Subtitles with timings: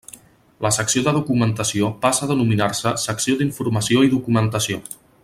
[0.65, 4.83] La Secció de Documentació passa a denominar-se Secció d'Informació i Documentació.